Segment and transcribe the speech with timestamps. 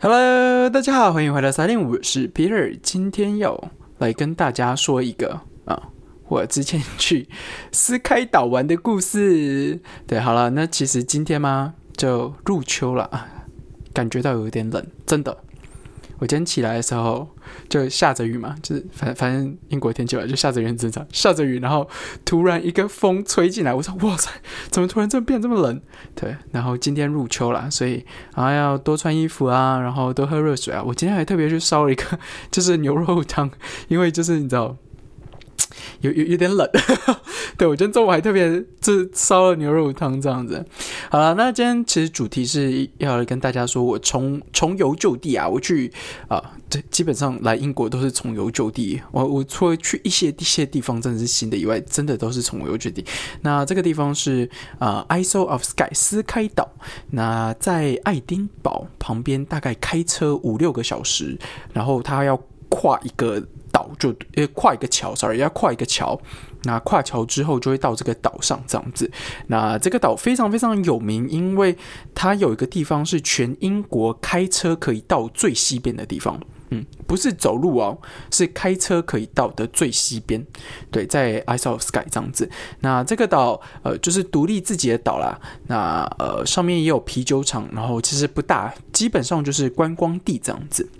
[0.00, 5.88] Hello，大家好，欢迎回到三点五，我是 Peter，今天要来跟大家说一个啊，
[6.28, 7.28] 我之前去
[7.72, 9.80] 斯开岛玩的故事。
[10.06, 13.26] 对，好了，那其实今天嘛，就入秋了啊，
[13.92, 15.36] 感觉到有点冷，真的。
[16.20, 17.28] 我今天起来的时候
[17.68, 21.88] 就下着雨嘛，就是反反正英国天气吧，就下着雨很正常，下着雨，然后
[22.24, 24.30] 突然一个风吹进来，我说哇塞，
[24.70, 25.80] 怎么突然这么变这么冷？
[26.14, 28.04] 对，然后今天入秋了，所以
[28.34, 30.82] 然后要多穿衣服啊，然后多喝热水啊。
[30.82, 32.04] 我今天还特别去烧了一个
[32.50, 33.50] 就是牛肉汤，
[33.88, 34.76] 因为就是你知道。
[36.00, 36.68] 有有有点冷，
[37.56, 40.64] 对我今天中午还特别这烧了牛肉汤这样子。
[41.10, 45.92] 好了，那今天其实主题是要跟大家说，我重重游旧地啊，我去
[46.28, 49.00] 啊，对，基本上来英国都是重游旧地。
[49.10, 53.04] 我我除了去一些一些地方真的是新的以外，真的都是重游旧地。
[53.42, 56.68] 那这个地方是啊，Isle of Skye 斯开岛，
[57.10, 61.38] 那在爱丁堡旁边，大概开车五六个小时，
[61.72, 63.42] 然后它要跨一个。
[63.78, 66.20] 岛就呃跨一个桥，sorry，要跨一个桥。
[66.64, 69.08] 那跨桥之后就会到这个岛上这样子。
[69.46, 71.76] 那这个岛非常非常有名，因为
[72.14, 76.40] 它有一个地方是全英国开车可以到最西边的地方。
[76.70, 77.96] 嗯，不是走路哦，
[78.30, 80.44] 是开车可以到的最西边。
[80.90, 82.50] 对，在 i s l e of Sky 这样子。
[82.80, 85.40] 那这个岛呃就是独立自己的岛啦。
[85.68, 90.90] 那呃上面也有啤酒厂，然后其实不大，基本上就是观光地这样子。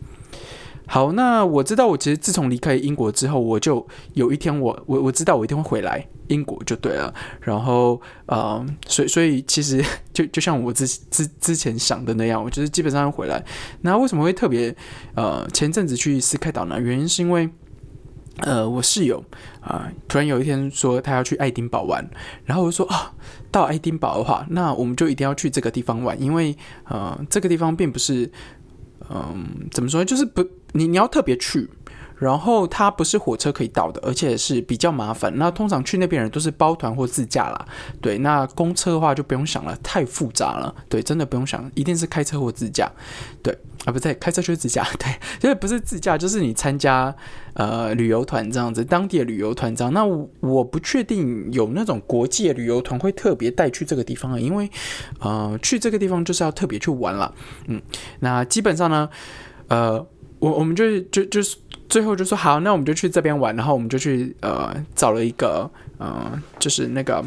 [0.91, 7.13] 好，那我知道，我其实自从离开英国之后，我就有一天，我我我知道我一定会回来英国就对了。
[7.43, 13.45] 然后，呃，所以所以其实 就就像我之之之前想的那样，我就是基本上要回来。
[13.83, 14.75] 那为什么会特别
[15.15, 16.81] 呃前阵子去斯开岛呢？
[16.81, 17.51] 原因是因为
[18.39, 19.23] 呃我室友
[19.61, 22.09] 啊突然有一天说他要去爱丁堡玩，
[22.47, 23.13] 然后我就说啊
[23.53, 28.33] 到爱丁堡的话，那我们就一定要去这个地方玩，因为呃这个地方并不是。
[29.11, 30.05] 嗯，怎么说？
[30.05, 31.69] 就是不，你你要特别去，
[32.17, 35.33] 然后它不是火车可以到的，而且是比较麻烦。
[35.37, 37.67] 那通常去那边人都是包团或自驾啦。
[38.01, 40.75] 对，那公车的话就不用想了，太复杂了。
[40.89, 42.91] 对，真的不用想，一定是开车或自驾。
[43.41, 44.85] 对，啊，不对，开车就是自驾。
[44.99, 45.09] 对，
[45.43, 47.15] 因为不是自驾，就是你参加
[47.55, 49.93] 呃旅游团这样子，当地的旅游团这样。
[49.95, 50.05] 那
[50.41, 54.69] 我不确定有那种国际的旅游团会特别带去这个地方啊，因为
[55.21, 57.33] 呃去这个地方就是要特别去玩了。
[57.69, 57.81] 嗯，
[58.19, 59.09] 那基本上呢，
[59.69, 60.05] 呃，
[60.39, 61.57] 我我们就就就是
[61.89, 67.25] 最后就说好，那我们就去这边玩，然后我们就去呃找了一个呃就是那个。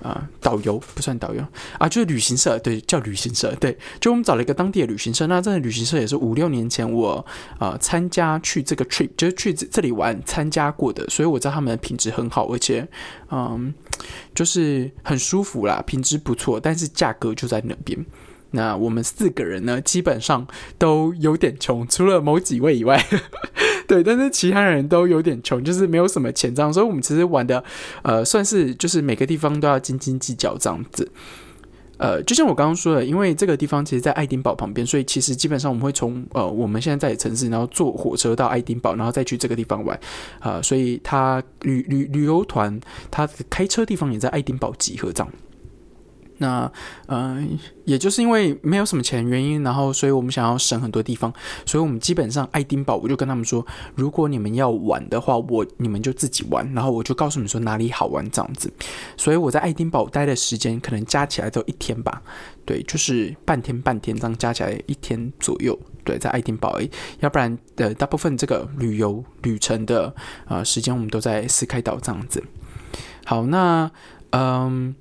[0.00, 1.44] 啊，导游不算导游
[1.76, 5.26] 啊，就是旅行社，对，叫旅行社，对，就我们找了一个当地的旅行社。
[5.26, 7.26] 那这个旅行社也是五六年前我
[7.58, 12.86] 啊参加去这个 trip，就是去这里玩参加过的，所以我知道他们的品质很好，而且
[13.32, 13.74] 嗯，
[14.32, 17.98] 就是很舒服啦，品质不错，但是价格就在那边。
[18.52, 20.46] 那我们四个人呢，基本上
[20.78, 23.04] 都有点穷，除了某几位以外。
[23.86, 27.64] 对，但是其他人都有点穷，就是没有什么钱这样，所以我们其实玩的，
[28.02, 31.10] 呃，算是就是每个地方都要斤斤计较这样子。
[31.96, 39.98] 呃，就像我刚刚说的，因为这个地方其实，在爱丁堡旁边，所以其实基本上我们会从呃我们现在在的城市，然后坐火车到爱丁堡，然后再去这个地方玩。
[40.38, 42.78] 啊，所以他旅旅旅游团，
[43.10, 45.32] 他开车地方也在爱丁堡集合这样。
[46.38, 46.70] 那，
[47.06, 51.32] 嗯，也就是因为没有什么钱原因，然后，所以我们想要省很多地方，
[51.66, 53.66] 所以我们基本上爱丁堡，我就跟他们说，
[53.96, 58.72] 如果你们要玩的话，我你们就自己玩，然后我就告诉你们说哪里好玩这样子。
[59.16, 62.22] 所以我在爱丁堡待的时间可能加起来都一天吧，
[62.64, 66.78] 对，就是半天半天这样加起来一天左右，对，在爱丁堡，
[67.20, 70.14] 要不然的大部分这个旅游旅程的
[70.46, 72.44] 呃时间我们都在斯开岛这样子。
[73.24, 73.90] 好，那
[74.30, 74.94] 嗯。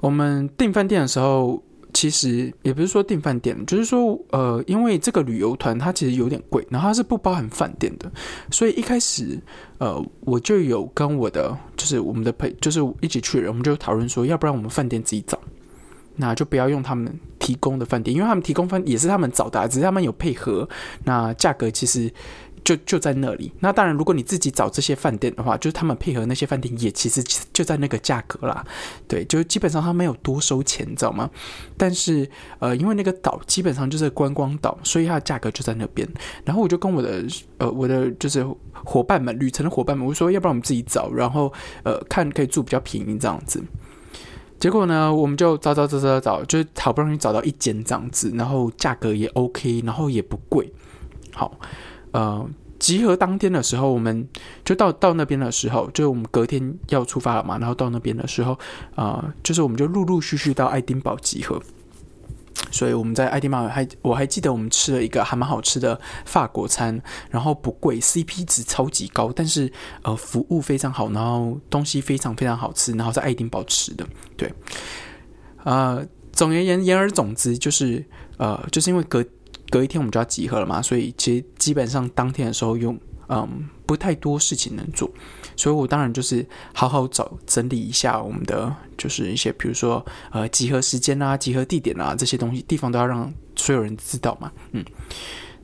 [0.00, 1.62] 我们订饭店的时候，
[1.92, 8.10] 其实也不是说订饭店，就是说，呃，因为这个旅游团它其实有点贵，然后它是不包含饭店的，
[8.50, 9.38] 所以一开始，
[9.78, 15.38] 呃，我就有跟我的就是我们的陪，就是一起去的人，我们就讨论说，要不然我们饭店自己找，
[16.16, 20.68] 那就不要用他们提供的饭店，因为他们提供饭也是他们找的，只是他们有配合，
[21.04, 22.12] 那价格其实。
[22.64, 23.52] 就就在那里。
[23.60, 27.22] 那当然，如果你自己找这些饭店的话，就是他们配合那些饭店，也其实
[27.52, 28.64] 就在那个价格啦。
[29.08, 31.30] 对，就基本上他没有多收钱，知道吗？
[31.76, 32.28] 但是
[32.58, 36.08] 呃，因为那个岛基本上就是观光岛，所以它的价格就在那边。
[36.44, 37.24] 然后我就跟我的
[37.58, 41.52] 呃我的就是伙伴们，旅程的伙伴们，我说要不然我们自己找，然后
[41.82, 43.62] 呃看可以住比较便宜这样子。
[44.58, 50.70] 结果呢，我们就找找找找找，就是好不容易找到一间这样子，然后价格也 OK，然后也不贵，
[51.32, 51.58] 好。
[52.12, 52.48] 呃，
[52.78, 54.28] 集合当天的时候，我们
[54.64, 57.58] 就到到那边的时候，就是我们隔天要出发了嘛。
[57.58, 58.58] 然后到那边的时候，
[58.94, 61.60] 啊，就是我们就陆陆续续到爱丁堡集合。
[62.72, 69.72] 所以我们在爱丁堡还我还记得我们吃了一个还蛮好吃的法国餐，然后不贵，CP 值超级高，但是
[70.02, 74.52] 呃服务非常好，然后东西非常非常好吃，然后在爱丁堡吃的，对，
[75.64, 78.04] 呃，总而言言而总之就是
[78.36, 79.24] 呃就是因为隔
[79.70, 85.10] 隔一天我们就要集合了嘛，所以其实基本上当天的时候用嗯不太多事情能做。
[85.56, 94.84] 所以我当然就是好好找整理一下我们的，就是一些比如说呃集合时间啊、集合地点啊这些东西地方都要让所有人知道嘛，嗯，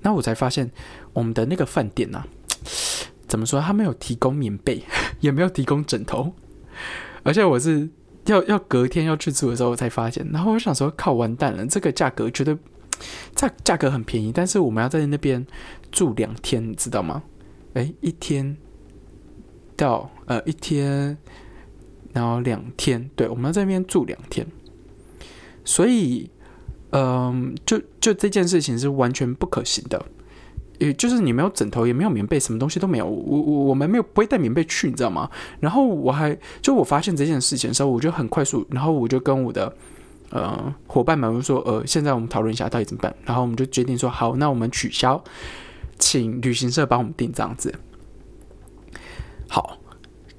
[0.03, 0.71] 那我才发现
[1.15, 2.23] 我们的那个饭店呐，
[3.27, 3.59] 怎么说？
[3.61, 4.83] 他没有提供棉被，
[5.21, 6.33] 也没有提供枕头，
[7.23, 7.89] 而且我是
[8.27, 12.57] 要要隔天要去住的时候我才发现，然后我想说靠完蛋了，这个价格觉得
[13.35, 15.47] 价价格很便宜，但是我们要在那边
[15.91, 17.23] 住两天，你知道吗？
[17.75, 18.57] 哎，一天。
[19.79, 21.19] 到呃一天，
[22.15, 24.47] 然后两天，对，我们要在那边住两天，
[25.67, 26.31] 所以，
[26.93, 30.03] 嗯，就就这件事情是完全不可行的，
[30.79, 35.31] 也就是你没有枕头，也没有棉被，什么东西都没有，我我我们没有不会带棉被去，你知道吗？
[35.61, 39.77] 然后我还就我发现这件事情的时候，我就很快速，然后我就跟我的
[40.31, 45.23] 呃伙伴们就说，呃，现在我们讨论一下到底怎么办，然后我们就决定说，好，那我们取消，
[45.99, 47.75] 请旅行社帮我们订这样子。
[49.49, 49.79] 好，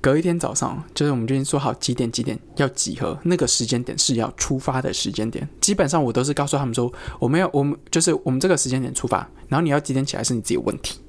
[0.01, 5.47] 隔一天早上，就是我们就已经说好几点几点要集合，那个时间点是要出发的时间点。
[5.61, 10.99] 基本上我都是告诉他们说，我们要我们就是我们这个时间点出发，然后你要几点起来是你自己问题，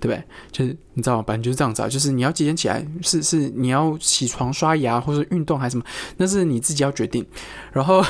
[0.00, 0.24] 对不对？
[0.52, 1.24] 就是你知道吗？
[1.26, 5.84] 反正就是这样子啊，就是你要几点起来是是你要起床刷牙或者运动还是什么，
[6.16, 7.26] 那是你自己要决定。
[7.72, 8.04] 然后，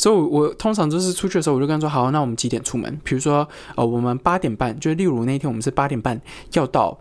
[0.00, 2.98] 所以我我通常就是出去的时候，我就跟他说好，那我们几点出门？
[3.04, 6.18] 比如说呃，我们八点半，就例如那一天我们是八点半
[6.54, 6.98] 要到。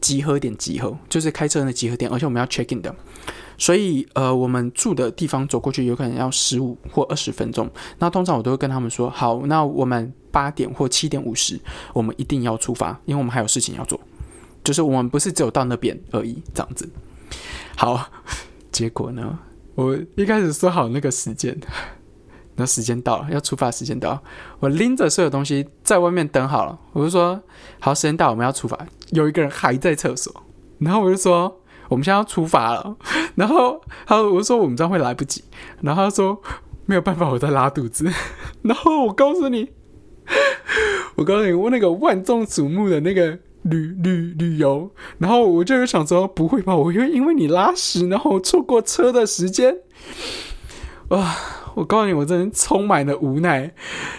[0.00, 2.92] 集合点集合就是开车的集合点，而且我们要 check in 的，
[3.56, 7.70] 所以呃，我们住的地方走过去有可能要十五或二十分钟。
[8.00, 11.56] 那通常我都会跟他们说，好，那我们八点或七点五十，
[11.92, 14.00] 我们一定要出发，因为我们还有事情要做，
[14.64, 16.90] 就是我们不是只有到那边而已，这样子。
[17.76, 18.10] 好，
[18.72, 19.38] 结果呢，
[19.76, 21.56] 我一开始说好那个时间。
[22.56, 24.22] 那时间到了，要出发时间到了，
[24.60, 26.78] 我拎着所有东西在外面等好了。
[26.92, 27.40] 我就说
[27.80, 28.78] 好，时间到，我们要出发。
[29.10, 30.32] 有一个人还在厕所，
[30.78, 32.96] 然后我就说我们现在要出发了。
[33.36, 35.42] 然后他我说我们这样会来不及。
[35.80, 36.40] 然后他说
[36.84, 38.10] 没有办法，我在拉肚子。
[38.62, 39.70] 然后我告诉你，
[41.16, 49.78] 我告诉你，我那个万众瞩目的那个旅旅旅游，然后我就想说不会吧，我会因为你拉屎，然后错过车的时间，
[51.08, 51.34] 哇！
[51.74, 53.72] 我告诉你，我真的充满了无奈。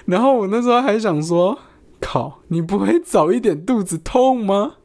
[0.06, 1.58] 然后我那时候还想说
[2.02, 4.76] ：“靠，你不会早一点肚子痛吗？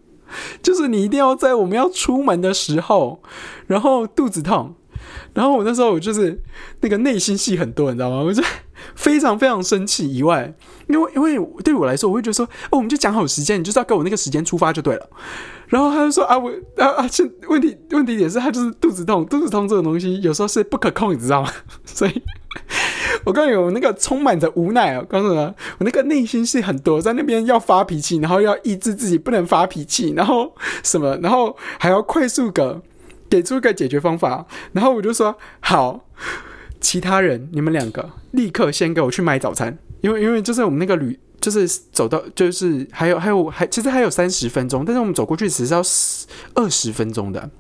[0.63, 3.23] 就是你一定要在我们要出门的时候，
[3.67, 4.75] 然后肚子痛。”
[5.33, 6.43] 然后我那时候我就是
[6.81, 8.23] 那个内心戏很多，你知道吗？
[8.23, 8.43] 我就
[8.95, 10.13] 非常非常生气。
[10.13, 10.53] 以外，
[10.89, 15.09] 因为因为对我来说，我会觉得说：“哦，我们就讲好时间，你就是要跟我那个时间出发就对了。”
[15.69, 21.51] 然后他就说：“啊，我啊啊， 这问题问题点是他就是肚子痛，肚子痛这种东西有时候是不可控，你知道吗？
[21.85, 22.23] 所以。”
[23.25, 25.03] 我告诉你，我那个充满着无奈啊！
[25.09, 32.81] 告诉你，我那个内心戏很多，在那边要发脾气，然后要抑制自己不能发脾气，然后什么，然后还要快速的
[33.29, 34.47] 给出一个解决方法。
[34.73, 36.05] 然后我就说好，
[36.81, 45.83] 其他人你们两个立刻先给我去买早餐，因为因为就是我们那个旅就是走到就是还有还有还其实还有三十分钟，但是我们走过去只是要
[46.55, 47.51] 二十分钟的。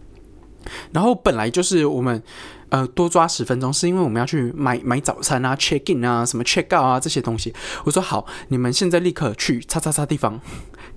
[0.92, 2.23] 然后本来就是我们。
[2.71, 7.50] 呃，多抓十分钟，是因为我们要去买买早餐啊，check in 啊，什么 check out 啊这些东西。
[7.85, 10.38] 我说好，你们现在立刻去叉叉叉地方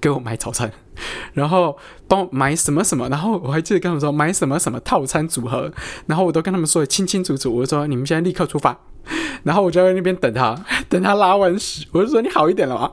[0.02, 0.72] 给我买早餐，
[1.34, 1.78] 然后
[2.08, 5.72] 帮我买什么什么，然后我还记得跟他们说买什么什么套餐组合，
[6.08, 7.56] 然后我都跟他们说的清清楚楚。
[7.56, 8.78] 我说你们现在立刻出发，
[9.44, 10.56] 然后我就在那边等他，
[10.90, 12.92] 等他拉完屎，我就说你好一点了吗？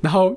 [0.00, 0.36] 然后。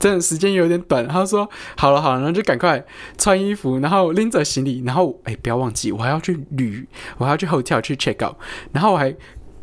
[0.00, 2.84] 真的时间有点短，他说好了好了，然后就赶快
[3.16, 6.86] 穿衣服，然后拎着行李，然后哎不要忘记我还要去旅，
[7.16, 8.36] 我还要去 hotel 去 check out，
[8.70, 9.12] 然后我还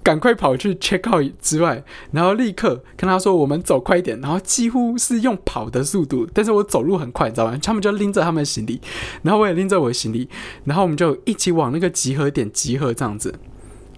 [0.06, 7.58] 赶快跑去 check out 之外，然后立刻跟他说我们走快一点，然后几乎是用跑的速度，但是我走路很快，你知道吗？
[7.64, 8.80] 他们就拎着他们的行李，
[9.24, 10.30] 然后我也拎着我的行李，
[10.66, 13.34] 然后我们就一起往那个集合点集合这样子。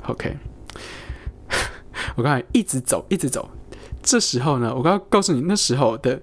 [0.06, 0.38] OK，
[2.16, 3.50] 我刚才一直走一直走。
[4.02, 6.22] 这时候呢，我刚告诉你，那时候的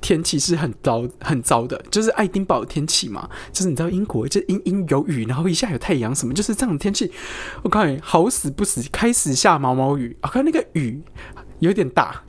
[0.00, 7.10] 天气是很糟、很糟的，就是爱丁堡的天气嘛，就是你知道英国就阴阴有雨，然后一下有太阳，什么就是这样的天气。
[7.62, 11.00] 我告诉你，好死不死，开始下毛毛雨，我看那个雨
[11.58, 12.22] 有点大，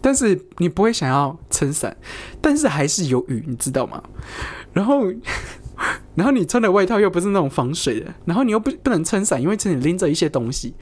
[0.00, 1.96] 但是你不会想要撑伞，
[2.40, 4.02] 但是还是有雨，你知道吗？
[4.72, 5.04] 然后，
[6.14, 10.74] 然后你穿的外套又不是那种防水的，然后你又不不能撑伞，因为这里拎着一些东西，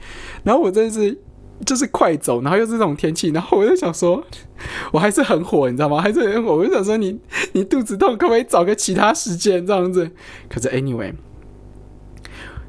[0.43, 1.21] 然后我真是。
[1.63, 4.23] 就是快走，然后又是这种天气，然后我就想说，
[4.91, 6.01] 我还是很火，你知道吗？
[6.01, 7.19] 还是很火，我就想说，你
[7.53, 10.11] 你肚子痛，可不可以找个其他时间这样子？
[10.49, 11.13] 可是 anyway，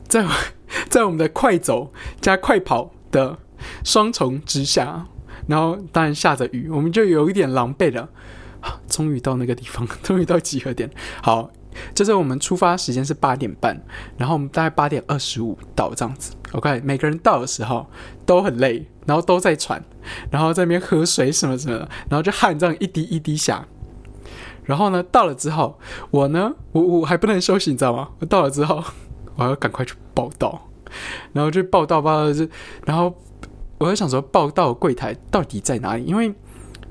[0.07, 0.27] 在
[0.89, 3.39] 在我们的快走加快跑的
[3.85, 5.07] 双重之下，
[5.47, 8.09] 然后当然下着雨，我们就有一点狼狈了。
[8.89, 10.91] 终于到那个地方，终于到集合点。
[11.23, 11.51] 好。
[11.95, 13.81] 就是我们出发时间是八点半，
[14.17, 16.33] 然后我们大概八点二十五到这样子。
[16.53, 17.87] OK，每个人到的时候
[18.25, 19.83] 都很累，然后都在喘，
[20.31, 23.67] 然后在那边喝水什么什么的，然后就汗这样一滴一滴下。
[24.63, 25.79] 然后呢，到了之后，
[26.11, 28.11] 我呢，我我还不能休息，你知道吗？
[28.21, 28.83] 我到了之后，
[29.35, 30.71] 我要赶快去报道，
[31.33, 32.49] 然后就报道报道就，
[32.87, 33.13] 然后
[33.79, 36.05] 我就想说报道柜台到底在哪里？
[36.05, 36.33] 因为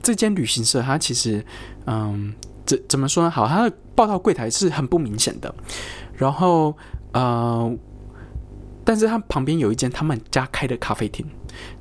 [0.01, 1.45] 这间旅行社它其实，
[1.85, 2.33] 嗯。
[2.65, 3.29] 怎怎么说呢？
[3.29, 5.53] 好，他的报到柜台是很不明显的，
[6.15, 6.75] 然后
[7.11, 7.71] 呃，
[8.83, 11.25] 但是他旁边有一间他们家开的咖啡厅，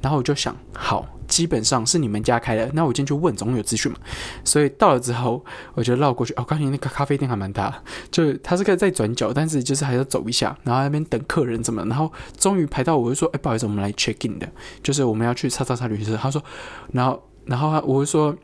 [0.01, 3.99] 然后我就想，好，基本上是你们家开的，那我进去问，总有资讯嘛。
[4.45, 14.49] 所以到了之后，我就绕过去，哦，刚才那个咖啡店还蛮大，就是他是可以再转角，但是就是还要走一下，然后那边等客人怎么，然后终于排到，我就说，哎，不好意思，我们来 check in 的，
[14.83, 16.17] 就是我们要去叉叉叉旅行社。
[16.17, 16.43] 他说，
[16.93, 18.37] 然后然后他我就说。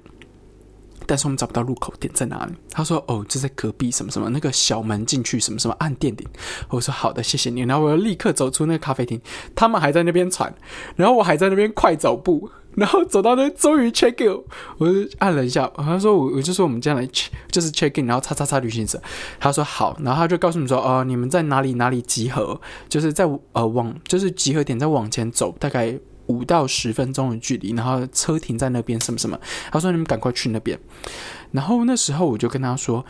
[1.08, 2.52] 但是我们找不到入口点在哪里？
[2.70, 6.28] 他说：“哦，就在隔壁什么什么那个小门进去什么什么按电铃。”
[6.68, 9.18] 我说：“好的，谢谢你。”然后我要立刻走出那个咖啡厅，
[9.54, 10.54] 他们还在那边传，
[10.96, 14.38] 然后我还在那边快走步，然后走到那终于 check in，
[14.76, 17.08] 我就按了一下，他说：“我我就说我们将来
[17.50, 19.00] 就是 check in，然后叉叉叉旅行社。”
[19.40, 22.60] 他说：“好。”然后他就告诉你说：“哦，你们在哪里哪里集合？
[22.88, 25.98] 就是在呃往就是集合点再往前走大概。”
[26.28, 29.38] 五到十分钟的距离，然后车停在那边，什么什么。
[29.70, 30.78] 他说：“你们赶快去那边。”
[31.52, 33.04] 然后那时候我就跟他说：“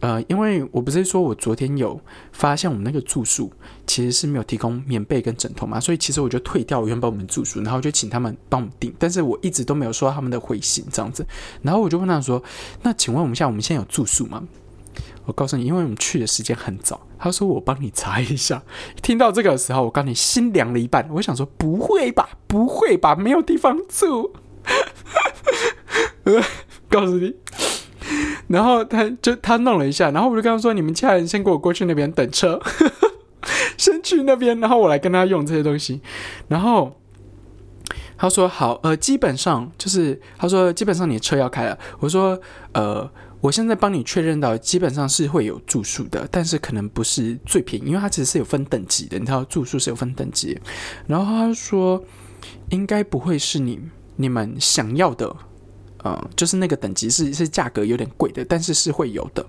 [0.00, 2.00] 呃，因为我不是说我昨天有
[2.32, 3.52] 发现我们那个住宿
[3.86, 8.94] 其实是没有提供棉被跟枕头嘛，所以其实我就退掉原本我们住宿，然后就请他们帮我们订。
[8.98, 11.26] 但是我一直都没有收到他们的回信，这样子。
[11.62, 12.42] 然后我就问他说
[12.82, 14.42] ：‘那请问我们现在我们现在有住宿吗？’
[15.26, 17.00] 我告诉你，因为我们去的时间很早。
[17.18, 18.62] 他说：“我帮你查一下。”
[19.00, 21.08] 听到这个时候，我告诉你，心凉了一半。
[21.10, 24.34] 我想说：“不会吧，不会吧，没有地方住。
[26.90, 27.34] ”告诉你，
[28.48, 32.60] 然后他就他弄了一下，然后我就跟他说：“你们家人先给我过去那边等车，
[33.78, 36.02] 先去那边，然后我来跟他用这些东西。”
[36.48, 37.00] 然后
[38.18, 42.38] 他说：“好，呃，基本上就是他说基本上你车要开了。”我说
[42.74, 43.10] ：“呃。”
[43.44, 49.18] 我现在帮你确认到，基本上是会有住宿的，但是可能不是最便宜，因为它其实是有分等级的。
[49.18, 50.58] 你知道住宿是有分等级，
[51.06, 52.02] 然后他说
[52.70, 53.78] 应该不会是你
[54.16, 55.36] 你们想要的，
[55.98, 59.44] 呃，就是那个等级是是价格有点贵的，但是是会有的。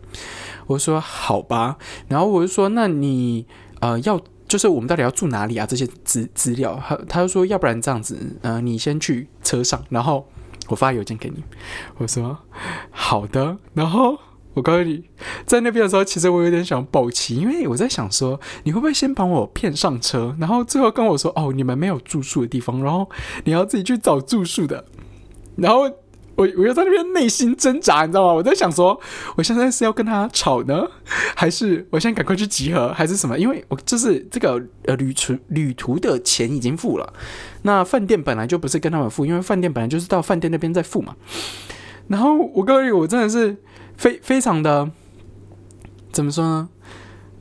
[0.67, 1.77] 我说好吧，
[2.09, 3.47] 然后我就说那你
[3.79, 5.65] 呃要就是我们到底要住哪里啊？
[5.65, 10.27] 这些资资料，他他就说要不然这样子，呃，你先去车上，然后。
[10.67, 11.43] 我发邮件给你，
[11.97, 12.37] 我说
[12.91, 14.17] 好的，然后
[14.53, 15.03] 我告诉你，
[15.45, 23.09] 在那边的时候，其实我有点想抱气，因为我在想说，你会不会先把我骗上车，然后最后跟我说，哦，你们没有住宿的地方，然后
[23.43, 24.85] 你要自己去找住宿的，
[25.55, 25.91] 然后。
[26.35, 28.33] 我我又在那边内心挣扎，你知道吗？
[28.33, 28.99] 我在想说，
[29.35, 30.85] 我现在是要跟他吵呢，
[31.35, 33.37] 还是我现在赶快去集合，还是什么？
[33.39, 37.13] 因为我就是这个呃旅途旅途的钱已经付了，
[37.61, 41.15] 那饭店本来就不是跟他们付，因为饭店本来就是到饭店那边再付嘛。
[42.07, 43.57] 然后我告诉你，我真的是
[43.97, 44.89] 非非常的
[46.11, 46.69] 怎么说呢？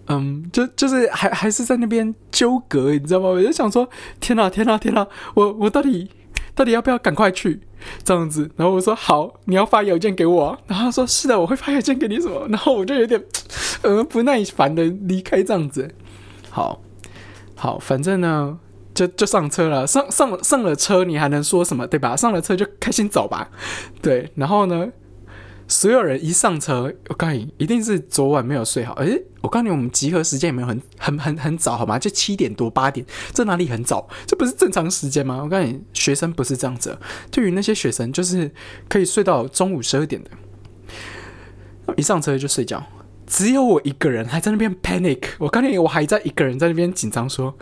[0.07, 3.29] 嗯，就就是还还是在那边纠葛，你知道吗？
[3.31, 3.89] 我就想说，
[4.21, 6.11] 天哪，天哪，天哪，我我到底
[6.54, 7.61] 到底要不要赶快去？
[8.02, 13.23] 这样子，然后我说好，你要发邮件给我，然后他说是的，我会发邮件给你什么，然后我就有点，
[13.82, 15.94] 呃，不耐烦的离开这样子。
[16.49, 16.80] 好，
[17.54, 18.58] 好，反正呢，
[18.94, 22.16] 就就上车了，上上上了车，你还能说什么，对吧？
[22.16, 23.50] 上了车就开心走吧，
[24.00, 24.88] 对，然后呢？
[25.66, 28.92] 所有人一上车，我告诉你，一定是昨晚没有睡好。
[28.97, 31.99] 诶，我告诉你，我们集合时间也没有很很很很早，好吗？
[31.99, 34.06] 就七点多八点，这哪里很早？
[34.26, 35.40] 这不是正常时间吗？
[35.42, 36.99] 我告诉你，学生不是这样子。
[37.30, 38.50] 对于那些学生，就是
[38.88, 40.30] 可以睡到中午十二点的，
[41.97, 42.85] 一上车就睡觉。
[43.26, 45.23] 只有我一个人还在那边 panic。
[45.38, 47.56] 我告诉你，我还在一个人在那边紧张，说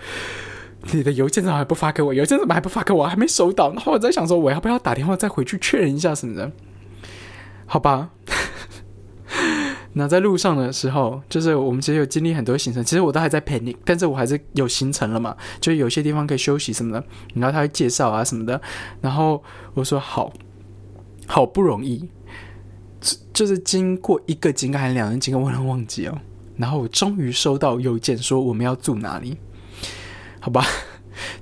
[0.90, 2.12] 你的邮件怎么还不发给我？
[2.12, 3.06] 邮件怎么还不发给我？
[3.06, 3.73] 还没收到。
[3.73, 6.50] 然后我在想说，我要不要打电话再回去确认一下什么的？
[7.73, 8.11] 好吧，
[9.95, 17.02] 那在路上的时候，就是我们其实有经历很多行程，其实我都还在陪你，但是我还是有行程了嘛，就有些地方可以休息什么的，
[17.35, 18.61] 然后他会介绍啊什么的，
[19.00, 20.31] 然后我说好，
[21.26, 22.07] 好不容易，
[23.33, 26.19] 就是经过一个景点还是两个景点我能忘记哦，
[26.59, 29.38] 然后我终于收到邮件说我们要住哪里，
[30.41, 30.62] 好吧，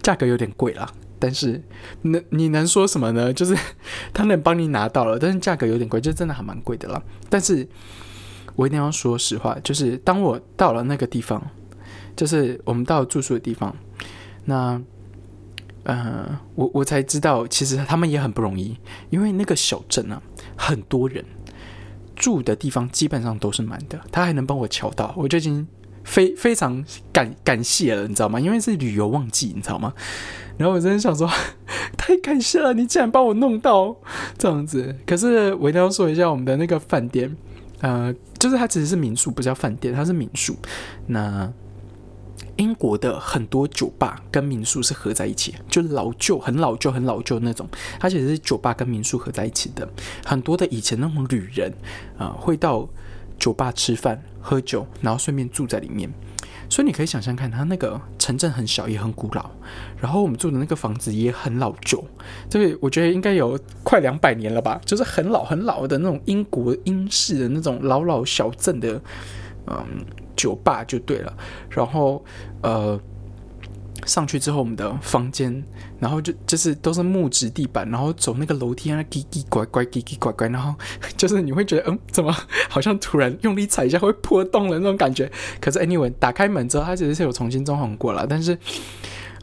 [0.01, 0.95] 价格有点贵了。
[1.21, 1.62] 但是
[2.03, 3.33] 能你能说什么呢？
[3.33, 3.57] 就是
[4.12, 7.00] 他能帮你拿到了，但是价格有点贵，就真的还蛮贵的啦。
[7.29, 7.69] 但是
[8.57, 11.41] 我一定要说实话，就是当我到了那个地方，
[12.17, 13.77] 就是我们到住宿的地方，
[14.47, 14.81] 那
[15.85, 18.77] 呃，我我才知道，其实他们也很不容易，
[19.11, 20.21] 因为那个小镇啊，
[20.57, 21.25] 很多人
[22.17, 25.69] 住的地方基本上都是满的，他还能帮我瞧到，我就已经。
[26.11, 28.40] 非非常感感谢了，你知道吗？
[28.40, 29.95] 因为是旅游旺季，你知道吗？
[30.57, 31.31] 然后我真的想说，
[31.97, 33.95] 太感谢了，你竟然帮我弄到
[34.37, 34.97] 这样子。
[35.07, 37.37] 可是我一定要说一下我们的那个饭店，
[37.81, 40.57] 呃，就是它其实是民宿，不叫饭店，它是民宿。
[41.07, 41.49] 那
[42.57, 47.69] 英国的很多酒吧跟民宿是合在一起，就老旧、很老旧、很老旧那种，
[48.00, 49.88] 它其实是酒吧跟民宿合在一起的。
[50.25, 51.73] 很多的以前那种旅人
[52.19, 52.88] 啊，会到。
[53.41, 56.09] 酒吧吃饭喝酒，然后顺便住在里面，
[56.69, 59.51] 所以你可以想象看，它那个城镇很小，也很古老。
[60.01, 62.05] 然后我们住的那个房子也很老旧，
[62.49, 69.03] 这个我觉得应该有快两百年了吧，就是很老很老的那种英国英式的那种老老小镇的，
[69.67, 70.05] 嗯，
[70.37, 71.37] 酒吧就对了。
[71.69, 72.25] 然后
[72.63, 73.01] 呃。
[74.07, 75.62] 上去之后，我们的房间，
[75.99, 80.75] 然后就就是都是木质地板，然后走那个楼梯啊，叽叽拐拐，叽叽拐拐，然后
[81.16, 82.35] 就是你会觉得，嗯，怎么
[82.69, 85.30] 好像突然用力踩一下会破洞了那种感觉？
[85.61, 88.57] 可是 anyway，打开门之后，它其实是有重新装潢过了，但是，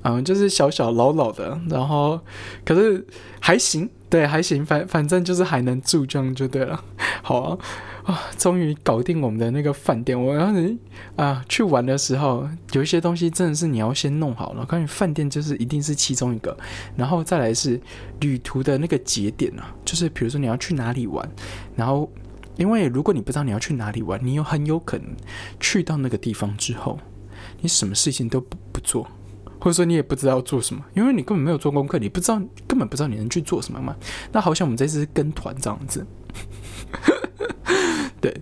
[0.03, 2.19] 嗯，就是小小老老的，然后
[2.63, 3.05] 可是
[3.39, 6.83] 还行，对，还行，反反正就是还能住这样就对了，
[7.21, 7.57] 好啊。
[8.07, 10.17] 啊，终于搞定我们的那个饭店。
[10.17, 10.77] 我当时
[11.17, 14.65] 啊去玩的时候，有一些东西真的是你要先弄好了。
[14.65, 16.57] 关于饭店就是一定是其中一个，
[16.95, 17.77] 然后再来是
[18.21, 21.29] 旅途的那个节点啊，就是比如说你要去哪里玩，
[21.75, 22.09] 然后
[22.55, 25.07] 因为如果你不知道你要去哪里玩，你有很有可能
[25.59, 26.97] 去到那个地方之后，
[27.59, 29.05] 你什么事情都不不做，
[29.67, 33.93] 或者说你也不知道做什么，因为你根本没有做功课，你不知道根本不知道你能去做什么嘛。
[34.31, 36.07] 那好像我们这次是跟团这样子。
[38.21, 38.33] 对，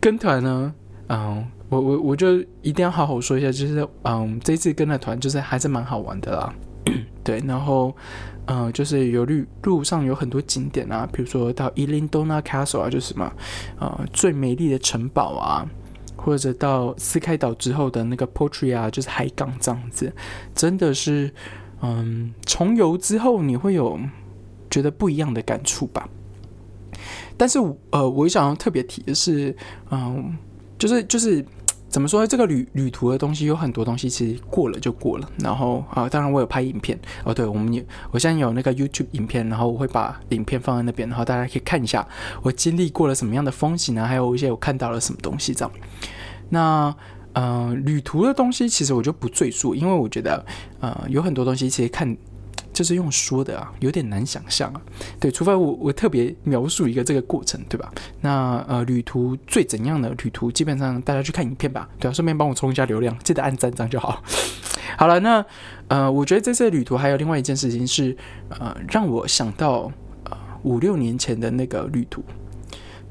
[0.00, 0.74] 跟团呢，
[1.08, 6.52] 嗯，我我我就一定要好好说一下，就是嗯，这次跟的团就是还是蛮好玩的啦。
[7.22, 7.94] 对，然后
[8.46, 13.32] 嗯，就是有路路上有很多景点啊，比如说到伊林多纳城堡啊，就是什么
[13.78, 15.64] 呃最美丽的城堡啊，
[16.24, 20.12] 或者到斯开岛之后的那个 Portray 啊，就是海港这样子，
[20.54, 21.32] 真的是
[21.82, 23.98] 嗯，重游之后你会有
[24.70, 26.08] 觉得不一样的感触吧。
[27.36, 27.58] 但是，
[27.90, 29.54] 呃，我想要特别提的是，
[29.90, 30.36] 嗯，
[30.78, 31.44] 就是就是
[31.92, 35.28] 怎么说，这个旅旅途的东西有很多东西，其实过了就过了。
[35.38, 42.08] 然后啊，当然我有拍影片哦，对我们有，我现在有那个 YouTube 影片，然后我会把影片放在那边，然后大家可以看一下
[42.42, 45.70] 我经历过了什么样的风景啊，还有一些我看到了什么东西这样。
[46.48, 46.96] 那
[47.34, 50.44] 嗯，旅途的东西其实我就不赘述，因为我觉得
[50.80, 52.16] 呃，有很多东西其实看。
[52.72, 54.80] 就是用说的啊，有点难想象啊。
[55.20, 57.92] 对，除非我我特别描述一个这个过程，对吧？
[58.20, 64.22] 那呃，旅途最怎样的旅途，基本上大家去看影片吧，对啊，顺便帮我冲一下流量，记得按赞赞就好。
[64.98, 65.44] 好了，那
[65.88, 68.16] 呃，我觉得这次旅途还有另外一件事情是，
[68.48, 69.90] 呃，让我想到
[70.24, 72.22] 呃五六年前的那个旅途，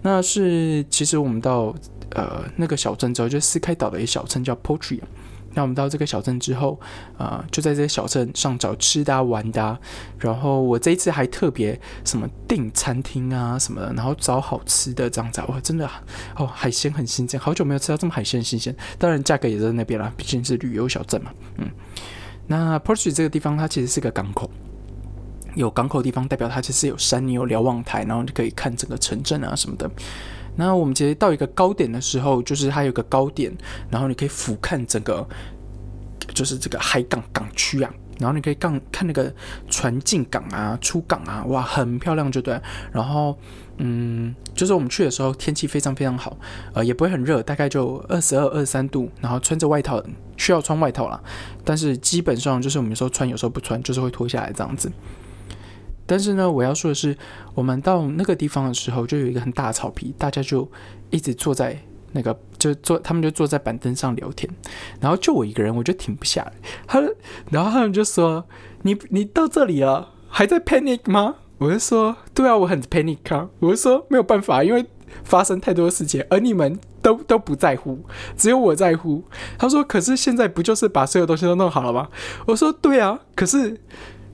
[0.02, 1.74] 那是其实我们到
[2.12, 5.00] 呃那个小镇之后，就是斯开岛的一个小镇叫 Portry。
[5.54, 6.80] 那我们到这个小镇之后，
[7.18, 9.78] 啊，就在这个小镇上找吃的、玩的。
[10.18, 15.42] 然后我这一次还特别什么订餐厅啊什么的，然后找好吃的这样子。
[15.48, 15.90] 哇，真的
[16.36, 18.76] 哦，海鲜很新鲜，好久没有吃到这么海鲜新鲜。
[18.98, 21.32] 当然价格也在那边啦，毕竟是旅游小镇嘛。
[21.58, 21.70] 嗯，
[22.48, 24.50] 那 Portsea 这个地方它其实是个港口，
[25.56, 29.90] 有港口地方代表它其实有山，你有瞭望台，然后就可以看整个城镇啊什么的。
[30.56, 33.52] 那我们其实到一个高点的时候，就是它有个高点，
[33.90, 35.28] 然后你可以俯瞰整个，
[36.34, 39.34] 就是这个海港港区啊，然后你可以看看那个
[39.70, 42.60] 船进港啊、出港啊，哇，很漂亮，就对。
[42.92, 43.38] 然后，
[43.78, 46.38] 嗯，就是我们去的时候天气非常非常好，
[46.74, 50.04] 呃，也不会很热，大概就二十二、二三度，然后穿着外套
[50.38, 51.20] 需要穿外套啦，
[51.64, 54.92] 但是基本上就是我们有时候穿，有时候不穿，就是会脱下来这样子。
[56.06, 57.16] 但是呢，我要说的是，
[57.54, 60.70] 我们到那个地方的时候，就有一个很大的草皮，大家就
[61.10, 61.78] 一直坐在
[62.12, 64.50] 那个，就坐，他们就坐在板凳上聊天，
[65.00, 66.54] 然后就我一个人，我就停不下来。
[66.86, 67.02] 他，
[67.50, 68.46] 然后他们就说
[68.84, 74.86] ：“你你到这里了，还在 panic 吗？”我就说：“对啊，我很 panic 啊。”我就说：“没有办法，因为
[75.24, 78.04] 发生太多事情，而你们都都不在乎，
[78.36, 79.24] 只有我在乎。”
[79.58, 82.10] 他说：“可是现在不就是把所有东西都弄好了吗？”
[82.48, 83.80] 我说：“对啊，可是。”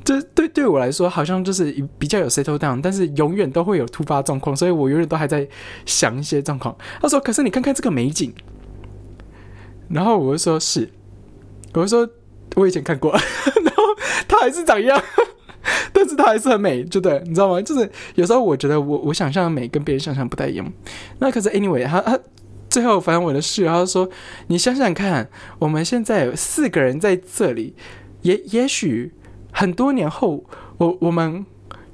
[0.07, 5.45] 这对对我来说好像就是比较有 settle down，但是永远都会有突发状况，所以我永远都还在
[5.85, 6.73] 想一些状况。
[7.01, 8.33] 他说：“可是你看看这个美景。”
[9.91, 10.89] 然后我就说：“是。”
[11.75, 12.09] 我就说
[12.55, 13.11] ：“我以前看过。
[13.65, 13.83] ”然后
[14.29, 14.97] 他还是长一样。
[15.91, 17.61] 但是他还是很美，就对，你知道吗？
[17.61, 20.65] 就是有时候我觉得我我想象的美跟别人想象不太一样。
[21.19, 22.17] 那可是 anyway，他他
[22.69, 24.09] 最后反正我的室友他说
[24.47, 25.27] ：“你想想看，
[25.59, 27.75] 我们现在有四个人在这里，
[28.21, 29.11] 也也许
[29.51, 30.43] 很多年后，
[30.77, 31.45] 我我们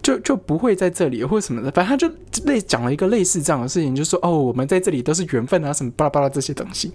[0.02, 1.72] 就就不会在这里或者什么的。
[1.72, 2.13] 反正他就
[2.46, 6.92] 类讲了一个类似这样的事情，就说哦，我们在这里都是缘分啊，什么巴拉巴拉这些东西。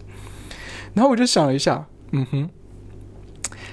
[0.94, 2.51] 然后我就想了一下，嗯哼。”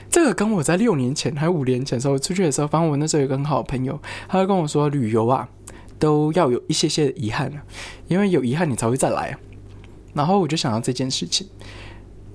[0.08, 5.50] 这个跟我在六年前还有五年前时候出去的时候，反正我那时候有个很好的朋友，他就跟我说，旅游啊
[6.00, 7.52] 都要有一些些遗憾，
[8.08, 9.36] 因为有遗憾你才会再来。
[10.13, 11.45] 然后我就想到这件事情，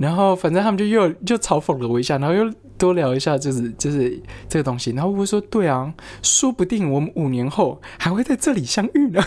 [0.00, 4.90] 然后反正他们就又就嘲讽了我一下，然后又多聊一下，就是就是这个东西。
[4.92, 9.22] 然后我说，对啊，说不定我们五年后还会在这里相遇呢，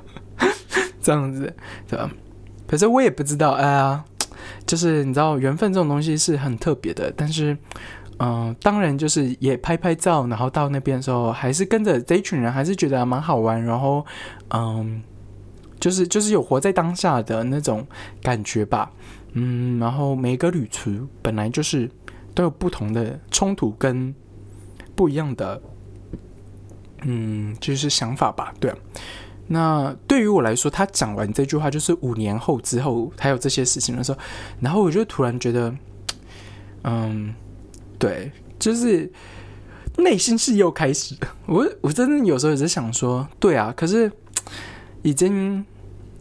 [1.00, 1.54] 这样子，
[1.88, 2.10] 对吧？
[2.66, 4.04] 可是我也不知道，哎呀。
[4.66, 7.56] 就是你知道缘分这种东西是很特别的，但是，
[8.18, 14.04] 嗯，当然就是也拍拍照，然后到那边的时候还是跟着这一群人，还是觉得蛮好玩，然后，
[14.50, 15.02] 嗯，
[15.80, 17.86] 就是就是有活在当下的那种
[18.22, 18.90] 感觉吧，
[19.34, 21.90] 嗯，然后每个旅途本来就是
[22.34, 24.14] 都有不同的冲突跟
[24.96, 25.60] 不一样的，
[27.02, 28.72] 嗯，就是想法吧，对。
[29.46, 34.18] 那对于我来说，他讲完这句话就是五年后之后还有这些事情的时候，
[34.60, 35.74] 然后我就突然觉得，
[36.84, 37.34] 嗯，
[37.98, 39.12] 对，就是
[39.98, 41.14] 内心是又开始。
[41.44, 44.10] 我我真的有时候也是想说，对啊，可是
[45.02, 45.62] 已经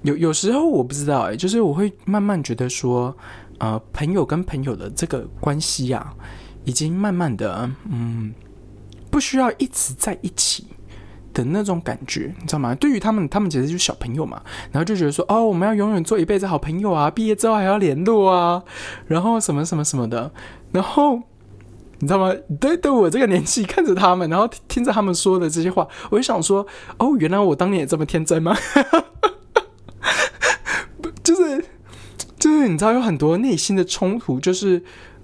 [0.03, 3.15] 有有时候我不知道哎，就是我会慢慢觉得说，
[3.57, 6.13] 呃，朋友跟朋友的这个关系呀，
[6.63, 8.33] 已经慢慢的，嗯，
[9.09, 10.67] 不需要一直在一起。
[11.33, 12.75] 的那种感觉，你知道吗？
[12.75, 14.39] 对于他们，他们其实就是小朋友嘛，
[14.71, 18.63] 然后就觉得说，哦，我们要永远做一辈子好朋友啊，毕业之后还要联络啊，
[19.07, 20.31] 然后什么什么什么的，
[20.71, 21.15] 然后
[21.97, 22.31] 你知道吗？
[22.59, 26.67] 对，对我这个年纪看着他们，然后听着他们说的这些话，我就想说，
[26.99, 28.55] 哦，原来我当年也这么天真吗？
[31.23, 31.65] 就是，
[32.53, 34.83] 就是你知道有很多内心的冲突，就是。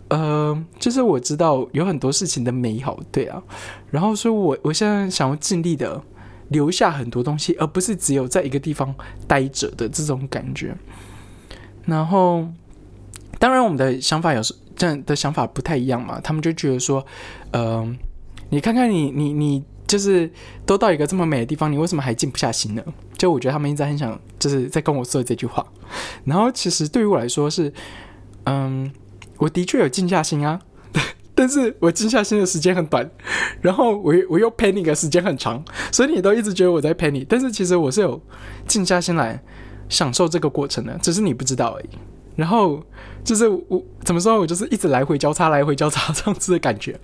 [0.09, 3.39] 呃，就是我知道有很多事情的美好，对啊，
[3.91, 6.01] 然后所以，我我现在想要尽力的
[6.47, 8.91] 留下很多东西，而不是只有在一个地方
[9.27, 10.75] 待着的这种感觉。
[11.85, 12.47] 然后，
[13.37, 17.05] 当然，我们的想法有时这样的想法不太一样嘛，他们就觉得说，
[17.51, 17.87] 呃，
[18.49, 20.31] 你看看你你你，就是
[20.65, 22.83] 都到一个这么美的地方，你为什么还静不下心呢？
[23.17, 25.65] 就我觉得他们一直很想就是在跟我说这句话。
[26.23, 27.73] 然后，其实对于我来说是，
[28.45, 28.89] 嗯。
[29.39, 30.59] 我的确有静下心啊，
[31.33, 33.09] 但是我静下心的时间很短，
[33.61, 38.21] 然后我我又陪你的时间很长，所以你都一直觉得我在陪你但是其实我是有
[38.67, 39.41] 静下心来
[39.87, 41.89] 享受这个过程的，只是你不知道而已。
[42.35, 42.83] 然后
[43.23, 46.99] 就是我怎么说，我就是一直来回交叉，来回交叉这样子的感觉。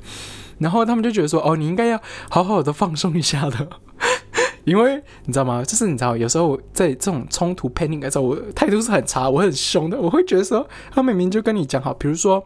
[0.57, 3.67] 然后他们就觉得说，哦，你应该要好好的放松一下的，
[4.63, 5.63] 因为你知道吗？
[5.63, 9.99] 就是你知道，有时候在这种冲突 panic 的时候，我态度是很差，我很凶的。
[9.99, 12.43] 我会觉得说，他明明就跟你讲好，比如说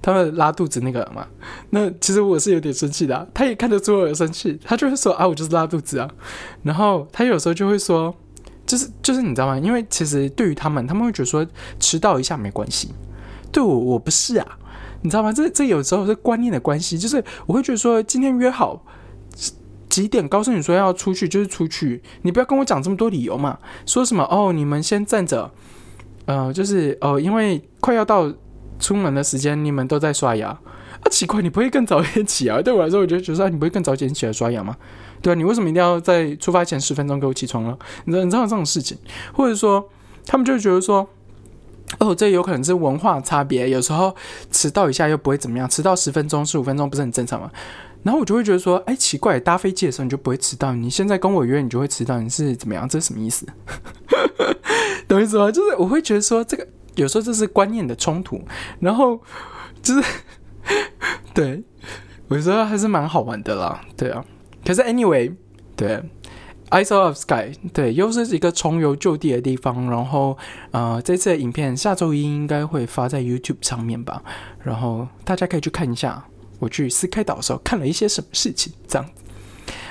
[0.00, 1.26] 他们拉肚子那个嘛，
[1.70, 3.28] 那其实我是有点生气的。
[3.34, 6.08] 他也看得出我有生气，他就会说啊，我就是拉肚子啊。
[6.62, 8.14] 然后他有时候就会说，
[8.66, 9.58] 就是就是你知道吗？
[9.58, 11.46] 因为其实对于他们，他们会觉得说
[11.80, 12.94] 迟到一下没关系，
[13.50, 14.58] 对我我不是啊。
[15.04, 15.30] 你知道吗？
[15.30, 18.82] 这这有时候是观念的关系，就是我会觉得说，今天约好
[19.90, 23.58] 几点，告诉你说要出去就是出去，你不要跟我讲这么多理由嘛。
[23.84, 25.50] 说什么哦，你们先站着，
[26.24, 28.32] 呃，就是哦，因为快要到
[28.78, 30.48] 出门的时间，你们都在刷牙。
[30.48, 32.62] 啊，奇怪，你不会更早一点起啊？
[32.62, 34.74] 对我来说，我觉得就觉得你不会更早一点起来刷牙吗？
[35.20, 37.76] 对啊，你为什么一定要在出发前十分钟给我起床呢？
[38.06, 38.96] 你知道你知道这种事情，
[39.34, 39.86] 或者说
[40.24, 41.06] 他们就觉得说。
[41.98, 44.14] 哦，这有可能是文化差别，有时候
[44.50, 47.50] 迟到一下又不会怎么样，迟到十分钟、十五分钟不是很正常吗？
[48.02, 52.88] 然后我就会觉得说，哎，奇怪，搭飞机的时候你就不会迟到，你现在跟我约你就会迟到，你是怎么样？
[52.88, 53.46] 这是什么意思？
[55.08, 55.50] 懂意思吗？
[55.50, 56.66] 就是我会觉得说，这个
[56.96, 58.42] 有时候这是观念的冲突，
[58.80, 59.20] 然后
[59.82, 60.02] 就是
[61.32, 61.62] 对，
[62.28, 64.24] 我觉得还是蛮好玩的啦，对啊。
[64.66, 65.32] 可是 anyway，
[65.76, 66.02] 对。
[66.70, 69.88] Isle of Sky，对，又是一个重游旧地的地方。
[69.90, 70.36] 然后，
[70.72, 74.22] 呃，这次的影片下周一应该会发在 YouTube 上面吧。
[74.62, 76.24] 然后大家可以去看一下，
[76.58, 78.72] 我去斯开岛的时候看了一些什么事情。
[78.88, 79.08] 这样，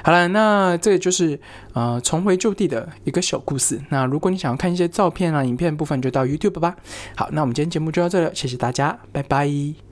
[0.03, 1.39] 好了，那这就是
[1.73, 3.79] 呃重回旧地的一个小故事。
[3.89, 6.75] 那如果你想要看一些照片啊、影片部分，就到 YouTube 吧。
[7.15, 9.82] 好，那我们今天节目就到这了，谢谢大家，拜拜。